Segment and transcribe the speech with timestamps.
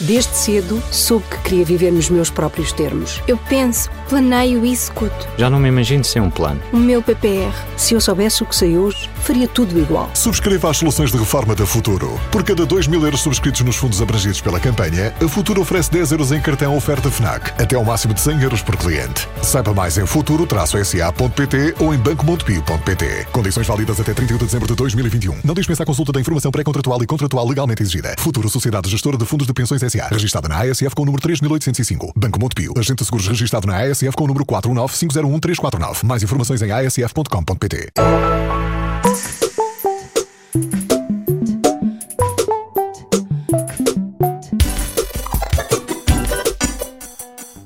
[0.00, 3.20] Desde cedo soube que queria viver nos meus próprios termos.
[3.28, 5.28] Eu penso, planeio e executo.
[5.36, 6.58] Já não me imagino sem um plano.
[6.72, 7.52] O meu PPR.
[7.76, 10.10] Se eu soubesse o que sei hoje, faria tudo igual.
[10.14, 12.18] Subscreva as soluções de reforma da Futuro.
[12.32, 16.12] Por cada 2 mil euros subscritos nos fundos abrangidos pela campanha, a Futuro oferece 10
[16.12, 19.28] euros em cartão oferta FNAC, até ao máximo de 100 euros por cliente.
[19.42, 23.26] Saiba mais em futuro-sa.pt ou em bancomontepio.pt.
[23.32, 25.40] Condições válidas até 31 de dezembro de 2021.
[25.44, 28.14] Não dispensa a consulta da informação pré-contratual e contratual legalmente exigida.
[28.18, 32.12] Futuro Sociedade Gestora de Fundos de Pensões SA, registada na ASF com o número 3805.
[32.16, 36.04] Banco Montepio, agente de seguros registado na ASF com o número 419501349.
[36.04, 37.90] Mais informações em asf.com.pt.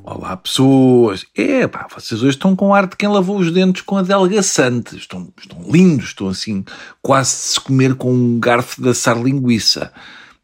[0.03, 1.27] Olá, pessoas!
[1.37, 4.97] É, pá, vocês hoje estão com ar de quem lavou os dentes com adelgaçante.
[4.97, 6.65] Estão, estão lindos, estão assim,
[7.03, 9.93] quase de se comer com um garfo de assar linguiça.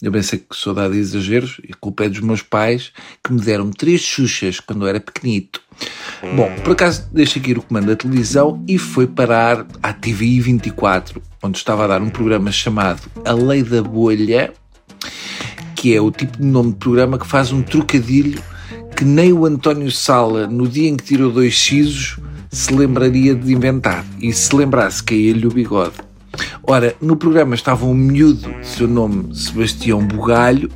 [0.02, 2.90] Eu pensei que sou dado a exageros e culpa é dos meus pais
[3.22, 5.60] que me deram três xuxas quando eu era pequenito.
[6.34, 11.20] Bom, por acaso deixei aqui o comando da televisão e foi parar à TVI 24,
[11.42, 14.52] onde estava a dar um programa chamado A Lei da Bolha,
[15.76, 18.42] que é o tipo de nome de programa que faz um trocadilho
[18.96, 22.18] que nem o António Sala, no dia em que tirou dois sisos,
[22.50, 24.04] se lembraria de inventar.
[24.20, 26.09] E se lembrasse, caía-lhe o bigode.
[26.62, 30.70] Ora, no programa estava um miúdo de seu nome Sebastião Bugalho,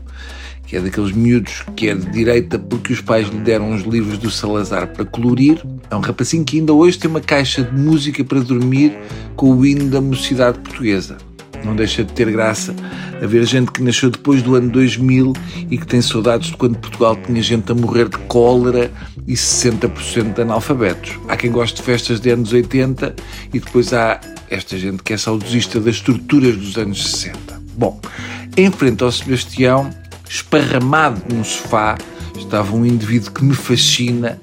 [0.67, 4.19] que é daqueles miúdos que é de direita porque os pais lhe deram uns livros
[4.19, 5.65] do Salazar para colorir.
[5.91, 8.97] É um rapacinho que ainda hoje tem uma caixa de música para dormir
[9.37, 11.17] com o hino da mocidade portuguesa.
[11.65, 12.75] Não deixa de ter graça
[13.23, 15.33] haver gente que nasceu depois do ano 2000
[15.71, 18.93] e que tem saudades de quando Portugal tinha gente a morrer de cólera
[19.27, 21.19] e 60% de analfabetos.
[21.29, 23.15] Há quem goste de festas de anos 80
[23.53, 27.63] e depois há esta gente que é saudosista das estruturas dos anos 60.
[27.77, 28.01] Bom,
[28.57, 29.91] em frente ao Sebastião,
[30.29, 31.99] esparramado num sofá,
[32.39, 34.39] estava um indivíduo que me fascina,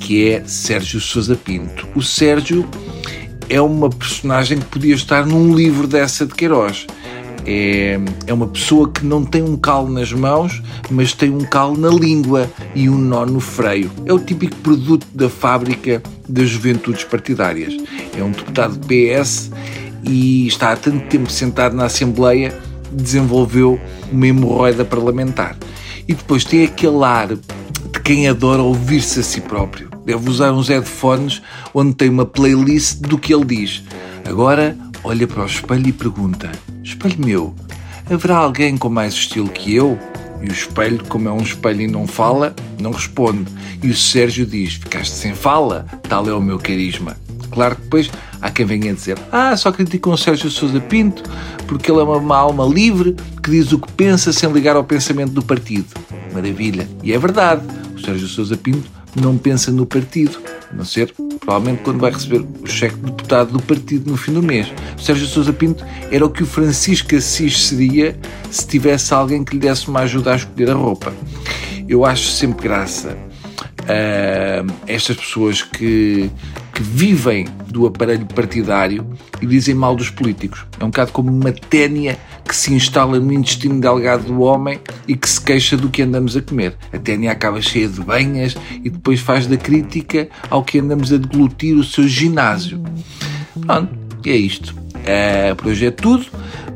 [0.00, 1.86] que é Sérgio Sousa Pinto.
[1.94, 2.68] O Sérgio
[3.48, 6.86] é uma personagem que podia estar num livro dessa de Queiroz.
[7.44, 11.76] É, é uma pessoa que não tem um calo nas mãos, mas tem um calo
[11.76, 13.90] na língua e um nó no freio.
[14.06, 16.02] É o típico produto da fábrica
[16.32, 17.76] das juventudes partidárias.
[18.16, 19.50] É um deputado do PS
[20.02, 22.52] e está há tanto tempo sentado na Assembleia
[22.92, 25.56] desenvolveu uma hemorroida parlamentar.
[26.06, 29.90] E depois tem aquele ar de quem adora ouvir-se a si próprio.
[30.04, 31.40] Deve usar uns headphones
[31.72, 33.82] onde tem uma playlist do que ele diz.
[34.28, 36.50] Agora olha para o espelho e pergunta:
[36.82, 37.54] Espelho meu,
[38.10, 39.98] haverá alguém com mais estilo que eu?
[40.42, 43.50] E o espelho, como é um espelho e não fala, não responde.
[43.82, 45.86] E o Sérgio diz: Ficaste sem fala?
[46.08, 47.16] Tal é o meu carisma.
[47.50, 48.10] Claro que depois
[48.40, 51.22] há quem venha dizer: Ah, só criticam o Sérgio Sousa Pinto
[51.66, 55.32] porque ele é uma alma livre que diz o que pensa sem ligar ao pensamento
[55.32, 55.86] do partido.
[56.32, 56.88] Maravilha.
[57.02, 57.62] E é verdade.
[57.94, 60.38] O Sérgio Sousa Pinto não pensa no partido,
[60.72, 64.32] a não ser provavelmente quando vai receber o cheque de deputado do partido no fim
[64.32, 64.72] do mês.
[64.96, 68.18] O Sérgio Sousa Pinto era o que o Francisco Assis seria
[68.50, 71.12] se tivesse alguém que lhe desse uma ajuda a escolher a roupa.
[71.88, 73.16] Eu acho sempre graça
[74.86, 76.30] estas pessoas que,
[76.72, 79.06] que vivem do aparelho partidário
[79.40, 80.64] e dizem mal dos políticos.
[80.78, 85.16] É um bocado como uma ténia que se instala no intestino delgado do homem e
[85.16, 86.76] que se queixa do que andamos a comer.
[86.92, 91.16] A ténia acaba cheia de banhas e depois faz da crítica ao que andamos a
[91.16, 92.82] deglutir o seu ginásio.
[93.66, 93.92] Pronto,
[94.26, 94.74] é isto.
[95.02, 96.26] Uh, por hoje é tudo.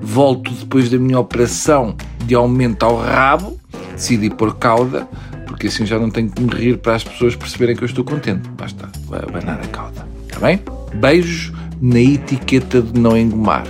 [0.00, 3.58] Volto depois da minha operação de aumento ao rabo.
[3.92, 5.08] Decidi pôr cauda,
[5.46, 8.04] porque assim já não tenho que me rir para as pessoas perceberem que eu estou
[8.04, 8.48] contente.
[8.50, 10.06] Basta abanar a cauda.
[10.26, 10.60] Está bem?
[10.94, 13.66] Beijos na etiqueta de não engomar.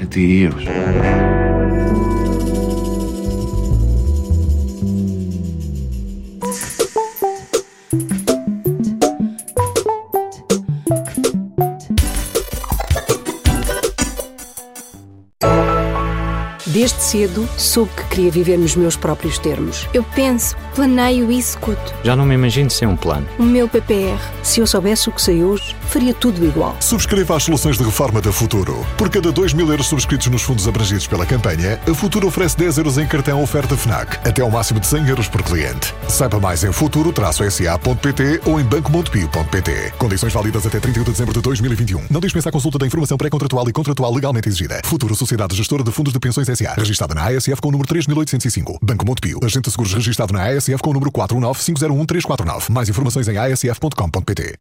[0.00, 0.64] Adeus.
[16.78, 19.88] Desde cedo soube que queria viver nos meus próprios termos.
[19.92, 21.92] Eu penso, planeio e executo.
[22.04, 23.26] Já não me imagino sem um plano.
[23.36, 24.16] O meu PPR.
[24.44, 26.76] Se eu soubesse o que sei hoje, faria tudo igual.
[26.80, 28.86] Subscreva as soluções de reforma da Futuro.
[28.96, 32.78] Por cada 2 mil euros subscritos nos fundos abrangidos pela campanha, a Futuro oferece 10
[32.78, 35.94] euros em cartão oferta FNAC, até ao máximo de 100 euros por cliente.
[36.08, 39.94] Saiba mais em futuro-sa.pt ou em bancomontepio.pt.
[39.98, 42.04] Condições válidas até 31 de dezembro de 2021.
[42.10, 44.80] Não dispensa a consulta da informação pré-contratual e contratual legalmente exigida.
[44.84, 48.78] Futuro Sociedade Gestora de Fundos de Pensões SA, registada na ASF com o número 3805.
[48.82, 52.70] Banco Montepio, agente de seguros registado na ASF com o número 419501349.
[52.70, 54.56] Mais informações em asf.com.pt.